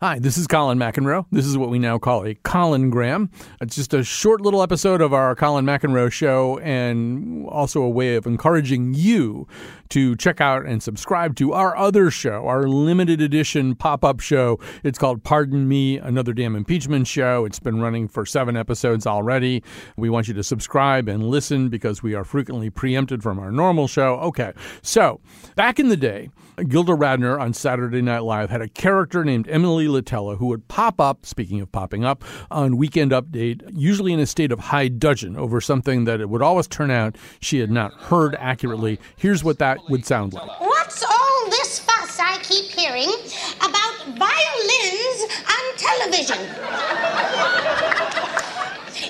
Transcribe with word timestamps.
Hi, 0.00 0.20
this 0.20 0.38
is 0.38 0.46
Colin 0.46 0.78
McEnroe. 0.78 1.26
This 1.32 1.44
is 1.44 1.58
what 1.58 1.70
we 1.70 1.80
now 1.80 1.98
call 1.98 2.24
a 2.24 2.36
Colingram. 2.36 3.32
It's 3.60 3.74
just 3.74 3.92
a 3.92 4.04
short 4.04 4.40
little 4.40 4.62
episode 4.62 5.00
of 5.00 5.12
our 5.12 5.34
Colin 5.34 5.64
McEnroe 5.64 6.12
show 6.12 6.60
and 6.60 7.44
also 7.48 7.82
a 7.82 7.88
way 7.88 8.14
of 8.14 8.24
encouraging 8.24 8.94
you 8.94 9.48
to 9.88 10.14
check 10.14 10.40
out 10.40 10.64
and 10.66 10.80
subscribe 10.80 11.34
to 11.36 11.52
our 11.52 11.76
other 11.76 12.12
show, 12.12 12.46
our 12.46 12.68
limited 12.68 13.20
edition 13.20 13.74
pop 13.74 14.04
up 14.04 14.20
show. 14.20 14.60
It's 14.84 15.00
called 15.00 15.24
Pardon 15.24 15.66
Me, 15.66 15.98
Another 15.98 16.32
Damn 16.32 16.54
Impeachment 16.54 17.08
Show. 17.08 17.44
It's 17.44 17.58
been 17.58 17.80
running 17.80 18.06
for 18.06 18.24
seven 18.24 18.56
episodes 18.56 19.04
already. 19.04 19.64
We 19.96 20.10
want 20.10 20.28
you 20.28 20.34
to 20.34 20.44
subscribe 20.44 21.08
and 21.08 21.28
listen 21.28 21.70
because 21.70 22.04
we 22.04 22.14
are 22.14 22.22
frequently 22.22 22.70
preempted 22.70 23.20
from 23.20 23.40
our 23.40 23.50
normal 23.50 23.88
show. 23.88 24.16
Okay, 24.20 24.52
so 24.80 25.20
back 25.56 25.80
in 25.80 25.88
the 25.88 25.96
day, 25.96 26.30
Gilda 26.68 26.92
Radner 26.92 27.40
on 27.40 27.52
Saturday 27.52 28.02
Night 28.02 28.22
Live 28.22 28.50
had 28.50 28.60
a 28.60 28.68
character 28.68 29.24
named 29.24 29.48
Emily 29.48 29.87
Litella 29.88 30.38
who 30.38 30.46
would 30.46 30.68
pop 30.68 31.00
up, 31.00 31.26
speaking 31.26 31.60
of 31.60 31.72
popping 31.72 32.04
up, 32.04 32.24
on 32.50 32.76
Weekend 32.76 33.10
Update, 33.12 33.62
usually 33.72 34.12
in 34.12 34.20
a 34.20 34.26
state 34.26 34.52
of 34.52 34.58
high 34.58 34.88
dudgeon 34.88 35.36
over 35.36 35.60
something 35.60 36.04
that 36.04 36.20
it 36.20 36.28
would 36.28 36.42
always 36.42 36.66
turn 36.68 36.90
out 36.90 37.16
she 37.40 37.58
had 37.58 37.70
not 37.70 37.92
heard 37.94 38.36
accurately. 38.38 38.98
Here's 39.16 39.42
what 39.42 39.58
that 39.58 39.78
would 39.88 40.06
sound 40.06 40.32
like. 40.32 40.48
What's 40.60 41.02
all 41.02 41.50
this 41.50 41.80
fuss 41.80 42.18
I 42.20 42.38
keep 42.42 42.66
hearing 42.66 43.10
about 43.58 43.94
violins 44.16 45.20
on 45.48 45.64
television? 45.76 46.38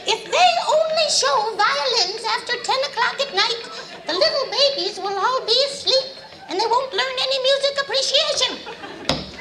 if 0.06 0.24
they 0.24 0.50
only 0.68 1.08
show 1.10 1.56
violins 1.56 2.24
after 2.36 2.54
10 2.62 2.76
o'clock 2.90 3.20
at 3.20 3.34
night, 3.34 3.62
the 4.06 4.12
little 4.12 4.46
babies 4.50 4.98
will 4.98 5.18
all 5.18 5.44
be 5.46 5.56
asleep 5.70 6.18
and 6.48 6.58
they 6.58 6.66
won't 6.66 6.92
learn 6.92 7.16
any 7.20 7.38
music 7.42 7.74
appreciation. 7.82 8.52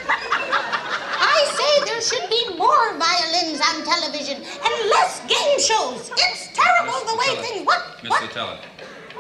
I 0.10 1.38
say 1.56 1.86
there 1.86 2.02
should 2.02 2.30
be 2.30 2.58
more 2.58 2.98
violins 2.98 3.62
on 3.62 3.84
television 3.84 4.38
and 4.44 4.90
less 4.90 5.22
game 5.28 5.57
shows. 5.68 6.12
It's 6.16 6.50
terrible 6.54 7.00
the 7.06 7.18
way 7.18 7.36
things. 7.44 7.66
What? 7.66 7.82
Mr. 8.02 8.10
What? 8.10 8.32
Teller, 8.32 8.60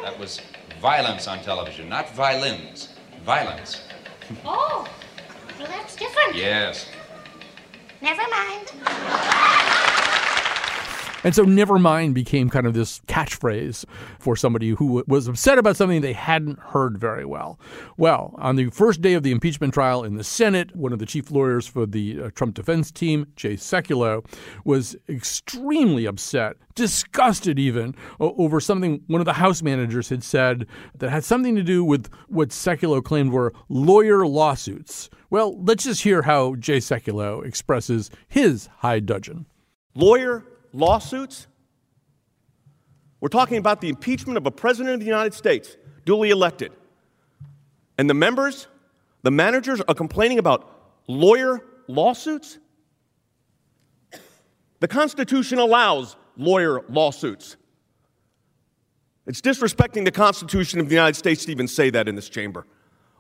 that 0.01 0.17
was 0.17 0.41
violence 0.81 1.27
on 1.27 1.41
television, 1.43 1.89
not 1.89 2.09
violins. 2.15 2.89
Violence. 3.23 3.81
Oh, 4.45 4.87
well, 5.59 5.67
that's 5.67 5.95
different. 5.95 6.35
Yes. 6.35 6.87
Never 8.01 8.21
mind. 8.29 9.56
And 11.27 11.35
so 11.35 11.43
never 11.43 11.77
mind 11.77 12.15
became 12.15 12.49
kind 12.49 12.65
of 12.65 12.73
this 12.73 13.01
catchphrase 13.09 13.83
for 14.17 14.37
somebody 14.37 14.69
who 14.69 15.03
was 15.07 15.27
upset 15.27 15.57
about 15.57 15.75
something 15.75 15.99
they 15.99 16.13
hadn't 16.13 16.57
heard 16.57 16.97
very 16.97 17.25
well. 17.25 17.59
Well, 17.97 18.33
on 18.37 18.55
the 18.55 18.69
first 18.69 19.01
day 19.01 19.13
of 19.13 19.23
the 19.23 19.33
impeachment 19.33 19.73
trial 19.73 20.05
in 20.05 20.15
the 20.15 20.23
Senate, 20.23 20.73
one 20.73 20.93
of 20.93 20.99
the 20.99 21.05
chief 21.05 21.29
lawyers 21.29 21.67
for 21.67 21.85
the 21.85 22.21
uh, 22.21 22.29
Trump 22.33 22.55
defense 22.55 22.91
team, 22.91 23.27
Jay 23.35 23.55
Sekulow, 23.55 24.25
was 24.63 24.95
extremely 25.09 26.05
upset, 26.05 26.55
disgusted 26.75 27.59
even, 27.59 27.93
over 28.21 28.61
something 28.61 29.01
one 29.07 29.19
of 29.19 29.25
the 29.25 29.33
House 29.33 29.61
managers 29.61 30.07
had 30.07 30.23
said 30.23 30.65
that 30.97 31.09
had 31.09 31.25
something 31.25 31.55
to 31.57 31.61
do 31.61 31.83
with 31.83 32.09
what 32.29 32.51
Sekulow 32.51 33.03
claimed 33.03 33.33
were 33.33 33.53
lawyer 33.67 34.25
lawsuits. 34.25 35.09
Well, 35.29 35.61
let's 35.61 35.83
just 35.83 36.03
hear 36.03 36.21
how 36.21 36.55
Jay 36.55 36.77
Sekulow 36.77 37.45
expresses 37.45 38.09
his 38.29 38.69
high 38.77 39.01
dudgeon. 39.01 39.45
lawyer 39.93 40.45
lawsuits. 40.73 41.47
We're 43.19 43.29
talking 43.29 43.57
about 43.57 43.81
the 43.81 43.89
impeachment 43.89 44.37
of 44.37 44.45
a 44.45 44.51
president 44.51 44.95
of 44.95 44.99
the 44.99 45.05
United 45.05 45.33
States, 45.33 45.75
duly 46.05 46.29
elected. 46.29 46.71
And 47.97 48.09
the 48.09 48.13
members, 48.13 48.67
the 49.23 49.31
managers, 49.31 49.81
are 49.81 49.95
complaining 49.95 50.39
about 50.39 50.69
lawyer 51.07 51.61
lawsuits? 51.87 52.59
The 54.79 54.87
Constitution 54.87 55.57
allows 55.57 56.15
lawyer 56.35 56.81
lawsuits. 56.89 57.57
It's 59.25 59.41
disrespecting 59.41 60.05
the 60.05 60.11
Constitution 60.11 60.79
of 60.79 60.87
the 60.87 60.95
United 60.95 61.15
States 61.15 61.45
to 61.45 61.51
even 61.51 61.67
say 61.67 61.89
that 61.89 62.07
in 62.07 62.15
this 62.15 62.29
chamber. 62.29 62.65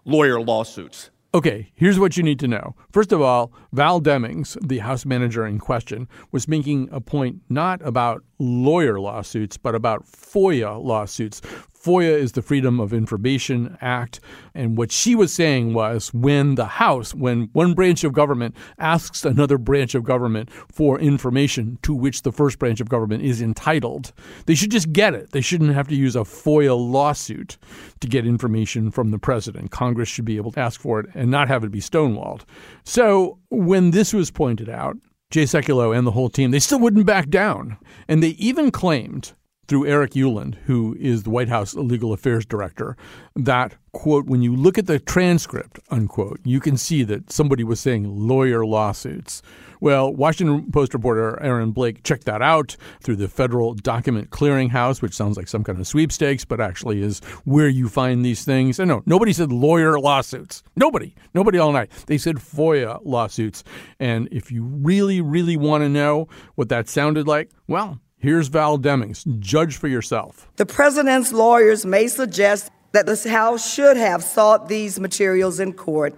Lawyer 0.05 0.39
lawsuits. 0.39 1.09
Okay, 1.33 1.71
here's 1.75 1.99
what 1.99 2.15
you 2.15 2.23
need 2.23 2.39
to 2.39 2.47
know. 2.47 2.75
First 2.89 3.11
of 3.11 3.21
all, 3.21 3.51
Val 3.73 3.99
Demings, 3.99 4.57
the 4.65 4.79
House 4.79 5.05
manager 5.05 5.45
in 5.45 5.59
question, 5.59 6.07
was 6.31 6.47
making 6.47 6.87
a 6.91 7.01
point 7.01 7.41
not 7.49 7.81
about 7.85 8.23
lawyer 8.39 8.99
lawsuits, 8.99 9.57
but 9.57 9.75
about 9.75 10.05
FOIA 10.05 10.83
lawsuits. 10.83 11.41
FOIA 11.87 12.19
is 12.19 12.33
the 12.33 12.41
Freedom 12.41 12.79
of 12.79 12.91
Information 12.91 13.77
Act. 13.81 14.19
And 14.53 14.77
what 14.77 14.91
she 14.91 15.15
was 15.15 15.31
saying 15.33 15.73
was 15.73 16.13
when 16.13 16.55
the 16.55 16.65
House, 16.65 17.13
when 17.13 17.49
one 17.53 17.73
branch 17.73 18.03
of 18.03 18.13
government 18.13 18.55
asks 18.79 19.23
another 19.23 19.57
branch 19.57 19.95
of 19.95 20.03
government 20.03 20.51
for 20.71 20.99
information 20.99 21.77
to 21.83 21.93
which 21.93 22.23
the 22.23 22.31
first 22.31 22.59
branch 22.59 22.81
of 22.81 22.89
government 22.89 23.23
is 23.23 23.41
entitled, 23.41 24.11
they 24.47 24.55
should 24.55 24.71
just 24.71 24.91
get 24.91 25.13
it. 25.13 25.31
They 25.31 25.41
shouldn't 25.41 25.73
have 25.73 25.87
to 25.87 25.95
use 25.95 26.15
a 26.15 26.21
FOIA 26.21 26.77
lawsuit 26.77 27.57
to 28.01 28.07
get 28.07 28.25
information 28.25 28.91
from 28.91 29.11
the 29.11 29.19
president. 29.19 29.71
Congress 29.71 30.09
should 30.09 30.25
be 30.25 30.37
able 30.37 30.51
to 30.51 30.59
ask 30.59 30.81
for 30.81 30.99
it 30.99 31.07
and 31.13 31.31
not 31.31 31.47
have 31.47 31.63
it 31.63 31.71
be 31.71 31.79
stonewalled. 31.79 32.41
So 32.83 33.39
when 33.49 33.91
this 33.91 34.13
was 34.13 34.31
pointed 34.31 34.67
out, 34.67 34.97
Jay 35.29 35.43
Sekulow 35.43 35.95
and 35.97 36.07
the 36.07 36.11
whole 36.11 36.29
team, 36.29 36.51
they 36.51 36.59
still 36.59 36.79
wouldn't 36.79 37.05
back 37.05 37.29
down. 37.29 37.77
And 38.07 38.23
they 38.23 38.29
even 38.29 38.71
claimed 38.71 39.33
through 39.67 39.85
Eric 39.85 40.11
Ueland, 40.11 40.55
who 40.65 40.95
is 40.99 41.23
the 41.23 41.29
White 41.29 41.49
House 41.49 41.73
legal 41.75 42.13
affairs 42.13 42.45
director, 42.45 42.95
that, 43.35 43.75
quote, 43.91 44.25
when 44.25 44.41
you 44.41 44.55
look 44.55 44.77
at 44.77 44.87
the 44.87 44.99
transcript, 44.99 45.79
unquote, 45.89 46.39
you 46.43 46.59
can 46.59 46.77
see 46.77 47.03
that 47.03 47.31
somebody 47.31 47.63
was 47.63 47.79
saying 47.79 48.27
lawyer 48.27 48.65
lawsuits. 48.65 49.41
Well, 49.79 50.11
Washington 50.11 50.71
Post 50.71 50.93
reporter 50.93 51.41
Aaron 51.41 51.71
Blake 51.71 52.03
checked 52.03 52.25
that 52.25 52.41
out 52.41 52.75
through 53.01 53.17
the 53.17 53.27
Federal 53.27 53.75
Document 53.75 54.31
Clearinghouse, 54.31 55.01
which 55.01 55.13
sounds 55.13 55.37
like 55.37 55.47
some 55.47 55.63
kind 55.63 55.79
of 55.79 55.85
sweepstakes, 55.85 56.45
but 56.45 56.59
actually 56.59 57.01
is 57.03 57.19
where 57.45 57.67
you 57.67 57.87
find 57.87 58.25
these 58.25 58.43
things. 58.43 58.79
And 58.79 58.89
no, 58.89 59.03
nobody 59.05 59.33
said 59.33 59.51
lawyer 59.51 59.99
lawsuits. 59.99 60.63
Nobody. 60.75 61.13
Nobody 61.35 61.59
all 61.59 61.71
night. 61.71 61.91
They 62.07 62.17
said 62.17 62.37
FOIA 62.37 62.99
lawsuits. 63.03 63.63
And 63.99 64.27
if 64.31 64.51
you 64.51 64.63
really, 64.63 65.21
really 65.21 65.57
want 65.57 65.83
to 65.83 65.89
know 65.89 66.27
what 66.55 66.69
that 66.69 66.89
sounded 66.89 67.27
like, 67.27 67.51
well, 67.67 67.99
Here's 68.19 68.47
Val 68.47 68.79
Demings. 68.79 69.39
Judge 69.39 69.77
for 69.77 69.87
yourself. 69.87 70.49
The 70.55 70.65
president's 70.65 71.31
lawyers 71.31 71.85
may 71.85 72.07
suggest 72.07 72.71
that 72.91 73.05
the 73.05 73.29
House 73.29 73.71
should 73.71 73.95
have 73.95 74.23
sought 74.23 74.69
these 74.69 74.99
materials 74.99 75.59
in 75.59 75.73
court 75.73 76.15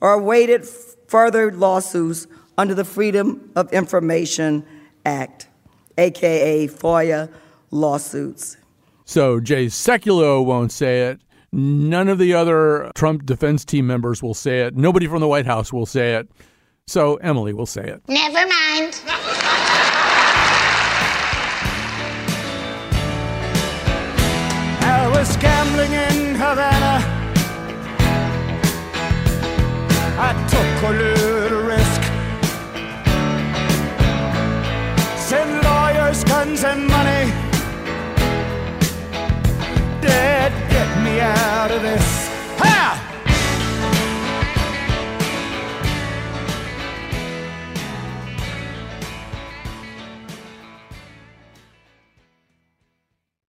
or 0.00 0.14
awaited 0.14 0.66
further 1.08 1.52
lawsuits 1.52 2.26
under 2.56 2.74
the 2.74 2.84
Freedom 2.84 3.50
of 3.54 3.70
Information 3.72 4.64
Act, 5.04 5.48
aka 5.98 6.68
FOIA 6.68 7.30
lawsuits. 7.70 8.56
So 9.04 9.38
Jay 9.38 9.66
Sekulow 9.66 10.44
won't 10.44 10.72
say 10.72 11.02
it. 11.08 11.20
None 11.52 12.08
of 12.08 12.18
the 12.18 12.34
other 12.34 12.90
Trump 12.94 13.26
defense 13.26 13.64
team 13.64 13.86
members 13.86 14.22
will 14.22 14.34
say 14.34 14.62
it. 14.62 14.74
Nobody 14.74 15.06
from 15.06 15.20
the 15.20 15.28
White 15.28 15.46
House 15.46 15.72
will 15.72 15.86
say 15.86 16.14
it. 16.14 16.28
So 16.86 17.16
Emily 17.16 17.52
will 17.52 17.66
say 17.66 17.82
it. 17.82 18.02
Never 18.08 18.46
mind. 18.46 19.00
Was 25.18 25.36
gambling 25.38 25.92
in 25.92 26.34
Havana. 26.34 26.96
I 30.28 30.30
took 30.52 30.90
a 30.90 30.92
little 30.92 31.62
risk. 31.62 32.02
Send 35.28 35.52
lawyers, 35.64 36.22
guns, 36.24 36.64
and 36.64 36.86
money. 36.86 37.32
Dad, 40.02 40.52
get 40.70 40.90
me 41.02 41.20
out 41.20 41.70
of 41.70 41.80
this. 41.80 42.25